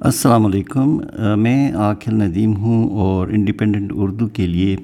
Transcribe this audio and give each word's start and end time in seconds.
السلام 0.00 0.46
علیکم۔ 0.46 0.96
میں 1.40 1.72
عاقل 1.72 2.14
ندیم 2.14 2.54
ہوں 2.56 2.88
اور 3.00 3.28
انڈیپینڈنٹ 3.28 3.92
اردو 3.94 4.26
کے 4.28 4.46
لیے 4.46 4.76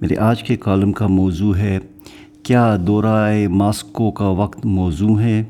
میرے 0.00 0.16
آج 0.16 0.42
کے 0.42 0.56
کالم 0.56 0.92
کا 0.92 1.06
موضوع 1.06 1.54
ہے، 1.56 1.78
کیا 2.42 2.76
دورہ 2.86 3.48
ماسکو 3.50 4.10
کا 4.10 4.28
وقت 4.30 4.66
موضوع 4.66 5.18
ہے؟ 5.20 5.42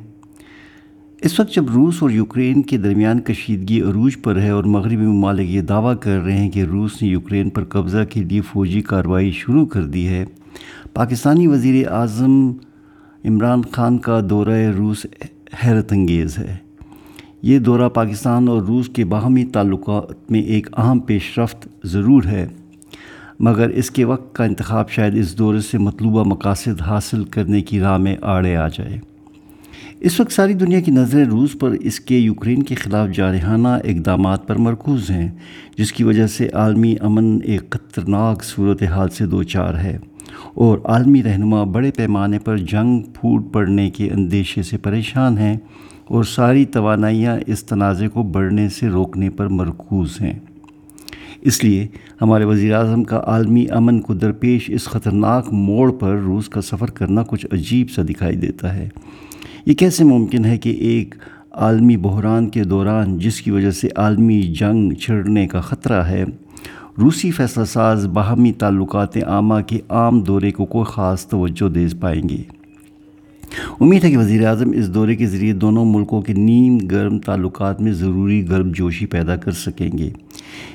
اس 1.20 1.38
وقت 1.40 1.54
جب 1.54 1.70
روس 1.74 2.02
اور 2.02 2.10
یوکرین 2.10 2.62
کے 2.62 2.78
درمیان 2.78 3.20
کشیدگی 3.20 3.80
عروج 3.80 4.16
پر 4.22 4.40
ہے 4.40 4.50
اور 4.50 4.64
مغربی 4.64 4.96
ممالک 4.96 5.50
یہ 5.50 5.62
دعویٰ 5.62 5.94
کر 6.00 6.20
رہے 6.20 6.38
ہیں 6.38 6.50
کہ 6.50 6.62
روس 6.62 7.00
نے 7.02 7.08
یوکرین 7.08 7.50
پر 7.50 7.64
قبضہ 7.64 8.04
کے 8.10 8.24
لیے 8.24 8.40
فوجی 8.40 8.80
کارروائی 8.80 9.30
شروع 9.34 9.66
کر 9.66 9.86
دی 9.86 10.08
ہے، 10.08 10.24
پاکستانی 10.94 11.46
وزیر 11.46 11.86
اعظم 11.90 12.52
عمران 13.24 13.62
خان 13.72 13.98
کا 13.98 14.20
دورہ 14.30 14.60
روس 14.78 15.06
حیرت 15.64 15.92
انگیز 15.92 16.38
ہے۔ 16.38 16.56
یہ 17.42 17.58
دورہ 17.58 17.88
پاکستان 17.88 18.48
اور 18.48 18.62
روس 18.62 18.88
کے 18.88 19.04
باہمی 19.04 19.44
تعلقات 19.44 20.30
میں 20.30 20.40
ایک 20.40 20.78
اہم 20.78 20.98
پیش 20.98 21.38
رفت 21.38 21.68
ضرور 21.84 22.22
ہے۔ 22.24 22.46
مگر 23.40 23.68
اس 23.68 23.90
کے 23.90 24.04
وقت 24.04 24.34
کا 24.34 24.44
انتخاب 24.44 24.90
شاید 24.90 25.18
اس 25.18 25.38
دورے 25.38 25.60
سے 25.60 25.78
مطلوبہ 25.78 26.24
مقاصد 26.24 26.80
حاصل 26.80 27.24
کرنے 27.24 27.62
کی 27.62 27.80
راہ 27.80 27.96
میں 27.96 28.16
آڑے 28.22 28.56
آ 28.56 28.68
جائے۔ 28.68 29.00
اس 30.00 30.20
وقت 30.20 30.32
ساری 30.32 30.54
دنیا 30.54 30.80
کی 30.80 30.90
نظریں 30.90 31.24
روس 31.24 31.58
پر 31.58 31.70
اس 31.70 32.00
کے 32.00 32.18
یوکرین 32.18 32.62
کے 32.62 32.74
خلاف 32.74 33.08
جارحانہ 33.14 33.68
اقدامات 33.68 34.48
پر 34.48 34.56
مرکوز 34.56 35.10
ہیں، 35.10 35.28
جس 35.78 35.92
کی 35.92 36.04
وجہ 36.04 36.26
سے 36.26 36.48
عالمی 36.48 36.94
امن 37.00 37.38
ایک 37.44 37.70
خطرناک 37.70 38.44
صورت 38.44 38.82
حال 38.82 39.08
سے 39.08 39.26
دو 39.26 39.42
چار 39.42 39.74
ہے 39.74 39.98
اور 40.54 40.78
عالمی 40.84 41.22
رہنما 41.22 41.64
بڑے 41.64 41.90
پیمانے 41.90 42.38
پر 42.38 42.56
جنگ 42.56 43.00
پھوٹ 43.00 43.52
پڑنے 43.52 43.90
کے 43.90 44.10
اندیشے 44.10 44.62
سے 44.62 44.78
پریشان 44.78 45.38
ہیں۔ 45.38 45.56
اور 46.12 46.24
ساری 46.24 46.64
توانائیاں 46.64 47.38
اس 47.46 47.64
تنازع 47.64 48.06
کو 48.08 48.22
بڑھنے 48.22 48.68
سے 48.68 48.88
روکنے 48.88 49.30
پر 49.30 49.46
مرکوز 49.46 50.20
ہیں۔ 50.20 50.38
اس 51.40 51.64
لیے 51.64 51.86
ہمارے 52.22 52.44
وزیر 52.44 52.74
اعظم 52.74 53.04
کا 53.04 53.22
عالمی 53.26 53.66
امن 53.70 54.00
کو 54.00 54.14
درپیش 54.14 54.70
اس 54.70 54.84
خطرناک 54.84 55.52
موڑ 55.52 55.92
پر 55.92 56.16
روس 56.16 56.48
کا 56.48 56.60
سفر 56.60 56.90
کرنا 56.90 57.22
کچھ 57.22 57.46
عجیب 57.52 57.90
سا 57.90 58.02
دکھائی 58.08 58.36
دیتا 58.36 58.74
ہے۔ 58.74 58.88
یہ 59.66 59.74
کیسے 59.74 60.04
ممکن 60.04 60.44
ہے 60.44 60.58
کہ 60.58 60.70
ایک 60.70 61.14
عالمی 61.52 61.96
بحران 61.96 62.48
کے 62.48 62.64
دوران 62.64 63.18
جس 63.18 63.40
کی 63.40 63.50
وجہ 63.50 63.70
سے 63.70 63.88
عالمی 63.96 64.42
جنگ 64.42 64.92
چھڑنے 64.92 65.46
کا 65.46 65.60
خطرہ 65.60 66.02
ہے، 66.02 66.24
روسی 66.98 67.30
فیصلہ 67.30 67.64
ساز 67.64 68.06
باہمی 68.06 68.52
تعلقات 68.52 69.16
عامہ 69.16 69.60
کے 69.66 69.78
عام 69.88 70.20
دورے 70.20 70.50
کو 70.50 70.64
کوئی 70.64 70.84
خاص 70.88 71.26
توجہ 71.26 71.68
دے 71.68 71.86
پائیں 72.00 72.28
گے؟ 72.28 72.61
امید 73.80 74.04
ہے 74.04 74.10
کہ 74.10 74.18
وزیر 74.18 74.46
اعظم 74.46 74.70
اس 74.74 74.94
دورے 74.94 75.16
کے 75.16 75.26
ذریعے 75.26 75.52
دونوں 75.52 75.84
ملکوں 75.84 76.22
کے 76.22 76.32
نیم 76.32 76.78
گرم 76.78 77.18
تعلقات 77.18 77.80
میں 77.80 77.92
ضروری 77.92 78.48
گرم 78.48 78.72
جوشی 78.72 79.06
پیدا 79.06 79.36
کر 79.36 79.52
سکیں 79.52 79.98
گے۔ 79.98 80.10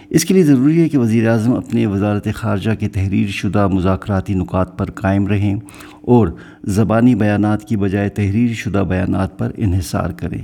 اس 0.10 0.26
کے 0.26 0.34
لیے 0.34 0.44
ضروری 0.44 0.82
ہے 0.82 0.90
کہ 0.90 0.98
وزیر 0.98 1.30
اعظم 1.30 1.54
اپنے 1.54 1.86
وزارت 1.86 2.28
خارجہ 2.36 2.72
کے 2.80 2.88
تحریر 2.88 3.28
شدہ 3.28 3.68
مذاکراتی 3.68 4.34
نکات 4.34 4.78
پر 4.78 4.92
قائم 4.92 5.28
رہیں 5.28 5.56
اور 6.02 6.28
زبانی 6.64 7.16
بیانات 7.16 7.64
کی 7.64 7.78
بجائے 7.78 8.10
تحریر 8.10 8.54
شدہ 8.54 8.84
بیانات 8.90 9.40
پر 9.40 9.52
انحصار 9.58 10.10
کریں۔ 10.10 10.42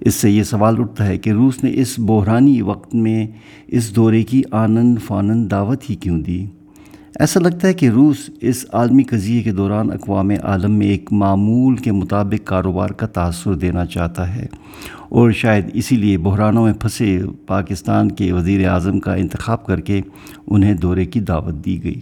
اس 0.00 0.14
سے 0.14 0.30
یہ 0.30 0.42
سوال 0.42 0.74
اٹھتا 0.78 1.06
ہے 1.06 1.18
کہ 1.18 1.30
روس 1.30 1.64
نے 1.64 1.70
اس 1.74 1.94
بحرانی 1.98 2.62
وقت 2.62 2.94
میں 2.94 3.26
اس 3.66 3.96
دورے 3.96 4.22
کی 4.22 4.42
آنند 4.50 4.98
فانند 5.06 5.50
دعوت 5.50 5.90
ہی 5.90 5.94
کیوں 5.94 6.18
دی؟ 6.18 6.46
ایسا 7.20 7.40
لگتا 7.40 7.68
ہے 7.68 7.74
کہ 7.74 7.88
روس 7.88 8.30
اس 8.40 8.66
عالمی 8.72 9.02
قضیے 9.02 9.42
کے 9.42 9.52
دوران 9.52 9.90
اقوام 9.90 10.30
عالم 10.42 10.72
میں 10.72 10.86
ایک 10.86 11.12
معمول 11.12 11.76
کے 11.76 11.92
مطابق 11.92 12.46
کاروبار 12.46 12.90
کا 12.90 13.06
تاثر 13.06 13.54
دینا 13.54 13.86
چاہتا 13.86 14.34
ہے 14.34 14.46
اور 15.08 15.30
شاید 15.30 15.70
اسی 15.74 15.96
لیے 15.96 16.18
بحرانوں 16.18 16.64
میں 16.64 16.72
پھنسے 16.72 17.22
پاکستان 17.46 18.10
کے 18.10 18.32
وزیر 18.32 18.68
اعظم 18.68 19.00
کا 19.00 19.14
انتخاب 19.14 19.66
کر 19.66 19.80
کے 19.80 20.00
انہیں 20.46 20.74
دورے 20.74 21.04
کی 21.04 21.20
دعوت 21.20 21.64
دی 21.64 21.84
گئی۔ 21.84 22.00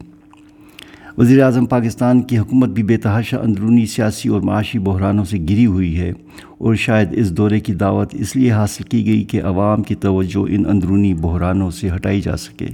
وزیر 1.18 1.42
اعظم 1.42 1.66
پاکستان 1.66 2.22
کی 2.22 2.38
حکومت 2.38 2.68
بھی 2.68 2.82
بے 2.82 2.96
تحاشا 2.96 3.36
اندرونی 3.36 3.86
سیاسی 3.86 4.28
اور 4.28 4.40
معاشی 4.40 4.78
بحرانوں 4.78 5.24
سے 5.24 5.38
گری 5.38 5.66
ہوئی 5.66 6.00
ہے 6.00 6.12
اور 6.58 6.74
شاید 6.74 7.08
اس 7.12 7.36
دورے 7.36 7.60
کی 7.60 7.74
دعوت 7.74 8.08
اس 8.12 8.36
لیے 8.36 8.50
حاصل 8.50 8.84
کی 8.84 9.06
گئی 9.06 9.24
کہ 9.24 9.42
عوام 9.42 9.82
کی 9.82 9.94
توجہ 9.94 10.46
ان 10.48 10.66
اندرونی 10.66 11.14
بحرانوں 11.14 11.70
سے 11.70 11.90
ہٹائی 11.90 12.20
جا 12.20 12.36
سکے۔ 12.36 12.66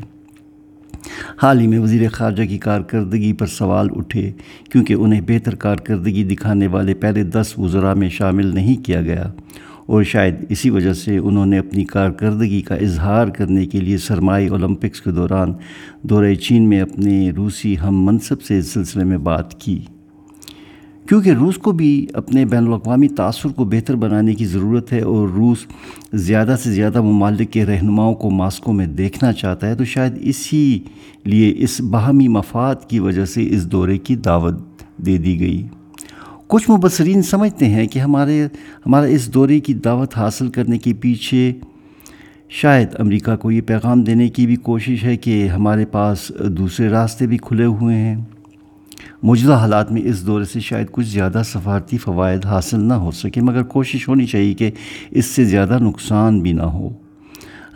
حال 1.43 1.61
ہی 1.61 1.67
میں 1.67 1.79
وزیر 1.79 2.09
خارجہ 2.09 2.43
کی 2.43 2.59
کارکردگی 2.59 3.33
پر 3.33 3.47
سوال 3.47 3.89
اٹھے 3.97 4.33
کیونکہ 4.73 4.95
انہیں 4.95 5.21
بہتر 5.27 5.55
کارکردگی 5.55 6.25
دکھانے 6.25 6.67
والے 6.67 6.95
پہلے 6.95 7.23
دس 7.23 7.59
وزراء 7.59 7.95
میں 7.95 8.09
شامل 8.09 8.47
نہیں 8.47 8.85
کیا 8.85 9.03
گیا 9.03 9.31
اور 9.87 10.03
شاید 10.03 10.35
اسی 10.49 10.71
وجہ 10.71 10.93
سے 10.93 11.19
انہوں 11.19 11.47
نے 11.47 11.59
اپنی 11.59 11.85
کارکردگی 11.85 12.63
کا 12.63 12.75
اظہار 12.75 13.29
کرنے 13.29 13.67
کے 13.67 13.81
لیے 13.81 13.97
سرمائی 13.99 14.49
اولمپکس 14.49 15.01
کے 15.01 15.11
دوران 15.11 15.53
دورہ 16.03 16.35
چین 16.35 16.69
میں 16.69 16.81
اپنے 16.81 17.31
روسی 17.31 17.79
ہم 17.79 18.05
منصب 18.05 18.43
سے 18.43 18.59
اس 18.59 18.67
سلسلے 18.67 19.05
میں 19.05 19.19
بات 19.19 19.61
کی۔ 19.61 19.79
کیونکہ 21.11 21.31
روس 21.31 21.57
کو 21.59 21.73
بھی 21.73 22.07
اپنے 22.15 22.45
بین 22.45 22.67
الاقوامی 22.67 23.09
تاثر 23.09 23.49
کو 23.49 23.65
بہتر 23.65 23.97
بنانے 23.97 24.35
کی 24.35 24.45
ضرورت 24.45 24.93
ہے 24.93 25.01
اور 25.01 25.29
روس 25.29 25.59
زیادہ 26.13 26.57
سے 26.63 26.73
زیادہ 26.73 27.03
ممالک 27.03 27.51
کے 27.51 27.67
رہنماؤں 27.67 28.15
کو 28.15 28.31
ماسکو 28.31 28.73
میں 28.73 28.87
دیکھنا 28.87 29.33
چاہتا 29.33 29.69
ہے، 29.69 29.75
تو 29.75 29.85
شاید 29.85 30.13
اسی 30.21 30.79
لیے 31.25 31.55
اس 31.57 31.81
باہمی 31.81 32.29
مفاد 32.29 32.75
کی 32.89 32.99
وجہ 32.99 33.25
سے 33.25 33.47
اس 33.51 33.73
دورے 33.73 33.99
کی 33.99 34.17
دعوت 34.17 34.55
دے 34.97 35.19
دی 35.19 35.41
گئی۔ 35.41 35.67
کچھ 36.47 36.71
مبصرین 36.71 37.23
سمجھتے 37.23 37.67
ہیں 37.67 37.87
کہ 37.87 37.99
ہمارے، 37.99 38.49
ہمارا 38.87 39.07
اس 39.07 39.35
دورے 39.35 39.61
کی 39.61 39.75
دعوت 39.75 40.17
حاصل 40.17 40.49
کرنے 40.49 40.79
کے 40.79 40.93
پیچھے 40.95 41.53
شاید 42.49 42.89
امریکہ 42.99 43.37
کو 43.37 43.51
یہ 43.51 43.61
پیغام 43.61 44.03
دینے 44.03 44.29
کی 44.29 44.47
بھی 44.47 44.57
کوشش 44.57 45.05
ہے 45.05 45.17
کہ 45.17 45.49
ہمارے 45.49 45.85
پاس 45.85 46.33
دوسرے 46.49 46.89
راستے 46.89 47.27
بھی 47.27 47.37
کھلے 47.37 47.65
ہوئے 47.65 47.97
ہیں۔ 47.97 48.17
موجودہ 49.23 49.55
حالات 49.55 49.93
میں 49.93 50.03
اس 50.05 50.27
دورے 50.27 50.45
سے 50.45 50.61
شاید 50.61 50.87
کچھ 50.91 51.07
زیادہ 51.07 51.43
سفارتی 51.45 51.99
فوائد 51.99 52.47
حاصل 52.47 52.81
نہ 52.81 52.95
ہو 52.95 53.11
سکے، 53.11 53.41
مگر 53.41 53.63
کوشش 53.63 54.09
ہونی 54.09 54.27
چاہیے 54.27 54.55
کہ 54.55 54.71
اس 55.11 55.27
سے 55.27 55.45
زیادہ 55.45 55.79
نقصان 55.79 56.41
بھی 56.41 56.53
نہ 56.53 56.63
ہو۔ 56.63 56.89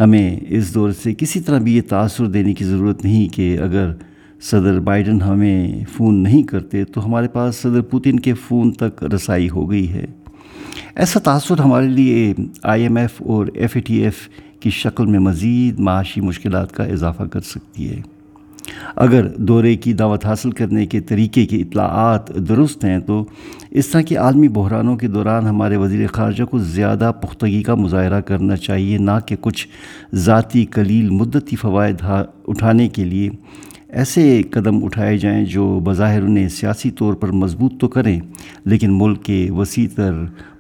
ہمیں 0.01 0.41
اس 0.49 0.75
دور 0.75 0.91
سے 0.91 1.15
کسی 1.15 1.41
طرح 1.41 1.59
بھی 1.59 1.77
یہ 1.77 1.83
تاثر 1.89 2.27
دینے 2.27 2.55
کی 2.55 2.65
ضرورت 2.65 3.05
نہیں 3.05 3.29
کہ 3.29 3.59
اگر 3.59 3.93
صدر 4.41 4.81
بائیڈن 4.81 5.23
ہمیں 5.23 5.85
فون 5.93 6.23
نہیں 6.23 6.43
کرتے 6.43 6.85
تو 6.85 7.07
ہمارے 7.07 7.29
پاس 7.29 7.57
صدر 7.57 7.81
پوتن 7.81 8.21
کے 8.21 8.35
فون 8.35 8.73
تک 8.73 9.05
رسائی 9.15 9.51
ہو 9.51 9.71
گئی 9.71 9.93
ہے۔ 9.93 10.05
ایسا 10.95 11.21
تاثر 11.21 11.59
ہمارے 11.59 11.87
لیے 11.87 12.35
آئی 12.63 12.83
ایم 12.83 12.97
ایف 12.97 13.23
اور 13.23 13.47
ایف 13.55 13.71
اے 13.75 13.81
ٹی 13.81 13.95
ایف 13.95 14.29
کی 14.61 14.71
شکل 14.71 15.07
میں 15.07 15.19
مزید 15.19 15.79
معاشی 15.79 16.21
مشکلات 16.21 16.73
کا 16.73 16.85
اضافہ 16.85 17.23
کر 17.23 17.41
سکتی 17.41 17.91
ہے۔ 17.91 18.14
اگر 18.97 19.29
دورے 19.29 19.77
کی 19.77 19.93
دعوت 19.93 20.27
حاصل 20.27 20.51
کرنے 20.51 20.87
کے 20.87 21.01
طریقے 21.01 21.47
کی 21.47 21.61
اطلاعات 21.61 22.35
درست 22.49 22.85
ہیں 22.85 22.99
تو 22.99 23.25
اس 23.71 23.87
طرح 23.87 24.01
کے 24.01 24.17
عالمی 24.17 24.49
بحرانوں 24.49 24.97
کے 24.97 25.09
دوران 25.09 25.47
ہمارے 25.47 25.77
وزیر 25.77 26.07
خارجہ 26.07 26.45
کو 26.45 26.59
زیادہ 26.59 27.13
پختگی 27.23 27.63
کا 27.63 27.75
مظاہرہ 27.75 28.21
کرنا 28.21 28.57
چاہیے، 28.57 28.99
نہ 28.99 29.11
کہ 29.27 29.37
کچھ 29.41 29.69
ذاتی 30.15 30.65
کلیل 30.65 31.11
مدتی 31.11 31.57
فوائد 31.57 32.03
اٹھانے 32.49 32.89
کے 32.89 33.05
لیے۔ 33.05 33.31
ایسے 33.89 34.43
قدم 34.51 34.85
اٹھائے 34.85 35.19
جائیں 35.19 35.45
جو 35.45 35.81
بظاہر 35.85 36.23
انہیں 36.23 36.49
سیاسی 36.49 36.91
طور 36.91 37.15
پر 37.15 37.33
مضبوط 37.33 37.81
تو 37.81 37.89
کریں، 37.89 38.21
لیکن 38.65 38.99
ملک 38.99 39.23
کے 39.23 39.49
وسیع 39.51 39.87
تر 39.95 40.13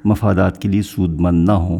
مفادات 0.05 0.63
کے 0.63 0.69
لیے 0.69 0.83
سود 0.83 1.21
مند 1.21 1.45
نہ 1.45 1.53
ہوں۔ 1.53 1.79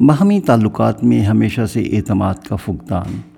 باہمی 0.00 0.40
تعلقات 0.40 1.04
میں 1.04 1.20
ہمیشہ 1.20 1.66
سے 1.72 1.82
اعتماد 1.82 2.34
کا 2.34 2.56
فقدان۔ 2.56 3.35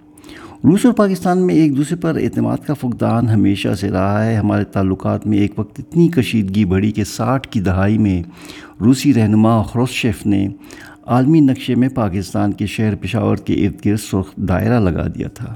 روس 0.64 0.86
اور 0.86 0.94
پاکستان 0.94 1.46
میں 1.46 1.54
ایک 1.54 1.76
دوسرے 1.76 1.96
پر 1.96 2.18
اعتماد 2.22 2.56
کا 2.66 2.74
فقدان 2.74 3.28
ہمیشہ 3.28 3.74
سے 3.74 3.90
رہا 3.90 4.26
ہے۔ 4.26 4.34
ہمارے 4.34 4.64
تعلقات 4.64 5.26
میں 5.26 5.38
ایک 5.38 5.58
وقت 5.58 5.80
اتنی 5.80 6.08
کشیدگی 6.08 6.64
بڑھی 6.64 6.90
کہ 6.90 7.04
ساٹھ 7.04 7.48
کی 7.48 7.60
دہائی 7.60 7.98
میں 7.98 8.22
روسی 8.80 9.14
رہنما 9.14 9.62
خروشیف 9.62 10.26
نے 10.26 10.48
عالمی 11.06 11.40
نقشے 11.40 11.74
میں 11.74 11.88
پاکستان 11.88 12.52
کے 12.52 12.66
شہر 12.66 12.94
پشاور 12.94 13.36
کے 13.36 13.54
ارد 13.54 13.86
گرد 13.86 14.00
سرخ 14.00 14.36
دائرہ 14.36 14.80
لگا 14.80 15.06
دیا 15.06 15.28
تھا۔ 15.28 15.54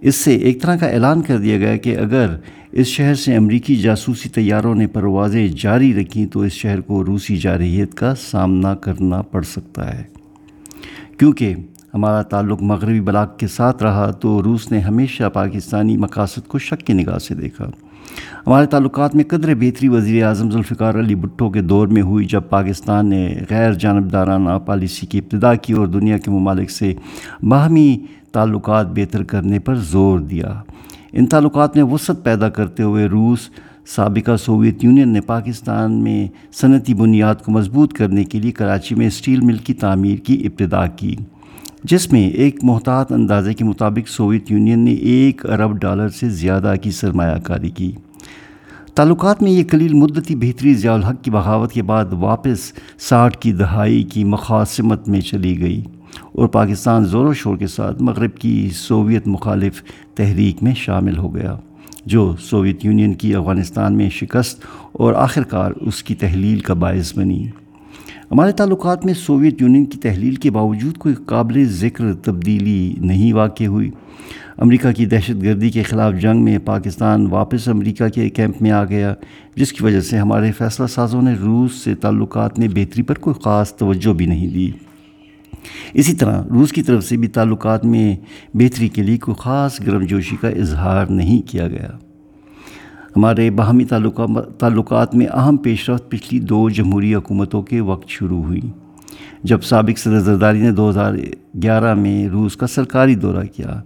اس 0.00 0.16
سے 0.16 0.36
ایک 0.36 0.62
طرح 0.62 0.76
کا 0.76 0.86
اعلان 0.86 1.22
کر 1.22 1.38
دیا 1.38 1.58
گیا 1.58 1.76
کہ 1.76 1.96
اگر 1.96 2.36
اس 2.72 2.86
شہر 2.86 3.14
سے 3.14 3.36
امریکی 3.36 3.76
جاسوسی 3.76 4.28
طیاروں 4.28 4.74
نے 4.74 4.86
پروازیں 4.86 5.48
جاری 5.60 6.02
رکھیں 6.02 6.26
تو 6.26 6.40
اس 6.40 6.52
شہر 6.52 6.80
کو 6.80 7.04
روسی 7.04 7.36
جارحیت 7.36 7.94
کا 7.94 8.14
سامنا 8.20 8.74
کرنا 8.74 9.22
پڑ 9.22 9.42
سکتا 9.42 9.98
ہے۔ 9.98 10.02
کیونکہ 11.18 11.54
ہمارا 11.94 12.22
تعلق 12.22 12.62
مغربی 12.62 13.00
بلاک 13.00 13.38
کے 13.38 13.46
ساتھ 13.46 13.82
رہا 13.82 14.10
تو 14.10 14.42
روس 14.42 14.72
نے 14.72 14.78
ہمیشہ 14.78 15.28
پاکستانی 15.32 15.96
مقاصد 15.96 16.48
کو 16.48 16.58
شک 16.58 16.86
کی 16.86 16.92
نگاہ 16.92 17.18
سے 17.18 17.34
دیکھا۔ 17.34 17.70
ہمارے 18.46 18.66
تعلقات 18.66 19.14
میں 19.14 19.24
قدر 19.24 19.54
بہتری 19.54 19.88
وزیر 19.88 20.26
اعظم 20.26 20.50
ذوالفقار 20.50 20.94
علی 20.94 21.14
بھٹو 21.14 21.50
کے 21.50 21.62
دور 21.62 21.88
میں 21.88 22.02
ہوئی 22.02 22.24
جب 22.24 22.42
پاکستان 22.50 23.06
نے 23.06 23.34
غیر 23.50 23.72
جانبدارانہ 23.72 24.58
پالیسی 24.66 25.06
کی 25.06 25.18
ابتدا 25.18 25.54
کی 25.54 25.72
اور 25.72 25.86
دنیا 25.86 26.18
کے 26.18 26.30
ممالک 26.30 26.70
سے 26.70 26.94
باہمی 27.42 27.98
تعلقات 28.32 28.86
بہتر 28.86 29.22
کرنے 29.22 29.58
پر 29.58 29.74
زور 29.74 30.18
دیا۔ 30.18 30.62
ان 31.12 31.26
تعلقات 31.26 31.76
میں 31.76 31.84
وسعت 31.84 32.24
پیدا 32.24 32.48
کرتے 32.48 32.82
ہوئے 32.82 33.06
روس، 33.06 33.38
سابقہ 33.86 34.36
سوویت 34.36 34.84
یونین 34.84 35.08
نے 35.08 35.20
پاکستان 35.20 35.92
میں 35.92 36.28
صنعتی 36.52 36.94
بنیاد 36.94 37.34
کو 37.34 37.52
مضبوط 37.52 37.92
کرنے 37.92 38.24
کے 38.24 38.40
لیے 38.40 38.52
کراچی 38.52 38.94
میں 38.94 39.06
اسٹیل 39.06 39.40
مل 39.40 39.56
کی 39.56 39.74
تعمیر 39.74 40.16
کی 40.16 40.46
ابتدا 40.46 40.86
کی۔ 40.86 41.16
جس 41.84 42.12
میں 42.12 42.28
ایک 42.28 42.58
محتاط 42.62 43.12
اندازے 43.12 43.54
کے 43.54 43.64
مطابق 43.64 44.08
سوویت 44.08 44.50
یونین 44.50 44.80
نے 44.80 44.92
ایک 44.92 45.50
ارب 45.50 45.76
ڈالر 45.78 46.08
سے 46.08 46.28
زیادہ 46.28 46.74
کی 46.82 46.90
سرمایہ 46.90 47.38
کاری 47.38 47.70
کی۔ 47.70 47.92
تعلقات 48.94 49.42
میں 49.42 49.52
یہ 49.52 49.64
قلیل 49.70 49.94
مدتی 49.94 50.34
بہتری 50.36 50.74
ضیاء 50.74 50.94
الحق 50.94 51.22
کی 51.22 51.30
بغاوت 51.30 51.72
کے 51.72 51.82
بعد 51.82 52.12
واپس 52.12 52.72
ساٹھ 52.98 53.38
کی 53.38 53.52
دہائی 53.52 54.02
کی 54.02 54.24
مقاصمت 54.24 55.08
میں 55.08 55.20
چلی 55.20 55.60
گئی 55.60 55.82
اور 56.32 56.48
پاکستان 56.48 57.04
زور 57.04 57.26
و 57.26 57.32
شور 57.32 57.56
کے 57.56 57.66
ساتھ 57.66 58.02
مغرب 58.02 58.34
کی 58.34 58.70
سوویت 58.74 59.26
مخالف 59.26 59.82
تحریک 60.14 60.62
میں 60.62 60.74
شامل 60.74 61.18
ہو 61.18 61.34
گیا، 61.34 61.56
جو 62.06 62.34
سوویت 62.40 62.84
یونین 62.84 63.14
کی 63.14 63.34
افغانستان 63.34 63.96
میں 63.96 64.10
شکست 64.10 64.64
اور 64.92 65.14
آخر 65.14 65.42
کار 65.42 65.72
اس 65.80 66.02
کی 66.02 66.14
تحلیل 66.14 66.60
کا 66.60 66.74
باعث 66.74 67.16
بنی۔ 67.16 67.46
ہمارے 68.30 68.52
تعلقات 68.52 69.06
میں 69.06 69.14
سوویت 69.14 69.62
یونین 69.62 69.84
کی 69.84 69.98
تحلیل 69.98 70.34
کے 70.34 70.50
باوجود 70.50 70.98
کوئی 70.98 71.14
قابل 71.26 71.64
ذکر 71.64 72.14
تبدیلی 72.14 72.94
نہیں 72.98 73.32
واقع 73.32 73.64
ہوئی۔ 73.64 73.90
امریکہ 74.58 74.92
کی 74.92 75.06
دہشت 75.06 75.42
گردی 75.42 75.70
کے 75.70 75.82
خلاف 75.82 76.14
جنگ 76.20 76.44
میں 76.44 76.58
پاکستان 76.58 77.26
واپس 77.26 77.68
امریکہ 77.68 78.08
کے 78.08 78.30
کیمپ 78.30 78.62
میں 78.62 78.70
آ 78.70 78.84
گیا، 78.84 79.14
جس 79.54 79.72
کی 79.72 79.84
وجہ 79.84 80.00
سے 80.00 80.18
ہمارے 80.18 80.52
فیصلہ 80.52 80.86
سازوں 80.86 81.22
نے 81.22 81.34
روس 81.34 81.72
سے 81.72 81.94
تعلقات 81.94 82.58
میں 82.58 82.68
بہتری 82.68 83.02
پر 83.02 83.18
کوئی 83.18 83.42
خاص 83.42 83.76
توجہ 83.76 84.12
بھی 84.12 84.26
نہیں 84.26 84.48
دی۔ 84.48 84.70
اسی 85.94 86.14
طرح 86.14 86.42
روس 86.50 86.72
کی 86.72 86.82
طرف 86.82 87.04
سے 87.04 87.16
بھی 87.16 87.28
تعلقات 87.28 87.84
میں 87.84 88.16
بہتری 88.54 88.88
کے 88.88 89.02
لیے 89.02 89.18
کوئی 89.18 89.34
خاص 89.38 89.80
گرم 89.80 90.02
جوشی 90.02 90.36
کا 90.40 90.48
اظہار 90.48 91.06
نہیں 91.06 91.48
کیا 91.48 91.68
گیا۔ 91.68 92.09
ہمارے 93.16 93.50
باہمی 93.50 93.84
تعلقات 94.58 95.14
میں 95.14 95.26
اہم 95.26 95.56
پیش 95.56 95.88
رفت 95.90 96.10
پچھلی 96.10 96.40
دو 96.40 96.68
جمہوری 96.68 97.14
حکومتوں 97.14 97.62
کے 97.62 97.80
وقت 97.80 98.08
شروع 98.08 98.42
ہوئی، 98.42 98.60
جب 99.44 99.62
سابق 99.62 99.98
صدر 99.98 100.20
زرداری 100.20 100.60
نے 100.60 100.70
دو 100.70 100.88
ہزار 100.90 101.14
گیارہ 101.62 101.94
میں 101.94 102.28
روس 102.28 102.56
کا 102.56 102.66
سرکاری 102.66 103.14
دورہ 103.14 103.44
کیا۔ 103.56 103.80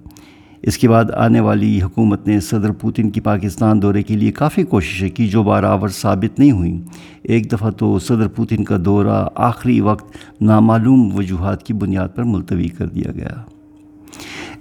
اس 0.62 0.78
کے 0.78 0.88
بعد 0.88 1.10
آنے 1.10 1.40
والی 1.40 1.82
حکومت 1.82 2.26
نے 2.26 2.40
صدر 2.40 2.72
پوتن 2.72 3.10
کی 3.10 3.20
پاکستان 3.20 3.82
دورے 3.82 4.02
کے 4.02 4.16
لیے 4.16 4.32
کافی 4.32 4.62
کوششیں 4.62 5.08
کی 5.08 5.28
جو 5.28 5.42
برابر 5.42 5.88
ثابت 5.88 6.38
نہیں 6.38 6.52
ہوئیں۔ 6.52 6.78
ایک 7.22 7.50
دفعہ 7.52 7.70
تو 7.70 7.98
صدر 7.98 8.28
پوتن 8.28 8.64
کا 8.64 8.76
دورہ 8.84 9.24
آخری 9.34 9.80
وقت 9.80 10.16
نامعلوم 10.40 11.08
وجوہات 11.16 11.62
کی 11.62 11.72
بنیاد 11.72 12.08
پر 12.14 12.22
ملتوی 12.22 12.68
کر 12.68 12.86
دیا 12.86 13.12
گیا۔ 13.12 13.42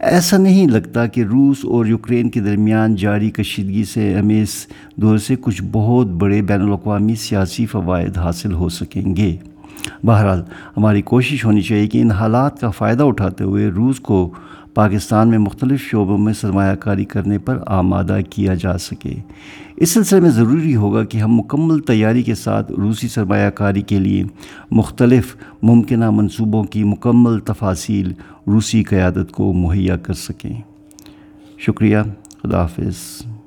ایسا 0.06 0.38
نہیں 0.38 0.68
لگتا 0.68 1.06
کہ 1.06 1.24
روس 1.24 1.58
اور 1.64 1.86
یوکرین 1.86 2.30
کے 2.30 2.40
درمیان 2.40 2.96
جاری 2.96 3.32
کشیدگی 3.32 3.84
سے 3.84 4.14
ہمیں 4.14 4.42
اس 4.42 4.68
دور 4.96 5.18
سے 5.18 5.36
کچھ 5.42 5.64
بہت 5.72 6.08
بڑے 6.08 6.42
بین 6.42 6.62
الاقوامی 6.62 7.16
سیاسی 7.16 7.66
فوائد 7.66 8.18
حاصل 8.18 8.54
ہو 8.54 8.70
سکیں 8.70 9.16
گے۔ 9.16 9.38
بہرحال، 10.04 10.42
ہماری 10.78 11.02
کوشش 11.02 11.46
ہونی 11.46 11.62
چاہیے 11.62 11.88
کہ 11.88 12.02
ان 12.02 12.12
حالات 12.12 12.60
کا 12.60 12.70
فائدہ 12.70 13.04
اٹھاتے 13.04 13.44
ہوئے 13.44 13.68
روس 13.68 14.00
کو 14.00 14.34
پاکستان 14.74 15.28
میں 15.28 15.38
مختلف 15.38 15.82
شعبوں 15.82 16.18
میں 16.18 16.34
سرمایہ 16.34 16.76
کاری 16.76 17.06
کرنے 17.06 17.38
پر 17.38 17.60
آمادہ 17.66 18.20
کیا 18.30 18.54
جا 18.54 18.78
سکے۔ 18.78 19.14
اس 19.78 19.90
سلسلے 19.90 20.20
میں 20.20 20.30
ضروری 20.30 20.76
ہوگا 20.76 21.04
کہ 21.04 21.18
ہم 21.18 21.36
مکمل 21.36 21.80
تیاری 21.80 22.24
کے 22.24 22.36
ساتھ 22.36 22.72
روسی 22.72 23.08
سرمایہ 23.08 23.50
کاری 23.50 23.82
کے 23.82 24.00
لیے 24.00 24.24
مختلف 24.72 25.36
ممکنہ 25.64 26.10
منصوبوں 26.10 26.64
کی 26.64 26.84
مکمل 26.84 27.40
تفاصیل 27.40 28.14
روسی 28.48 28.84
قیادت 28.84 29.32
کو 29.32 29.54
مہیا 29.54 29.98
کر 29.98 30.14
سکیں۔ 30.14 30.62
شکریہ۔ 31.60 31.98
خدا 32.44 32.62
حافظ۔ 32.62 33.26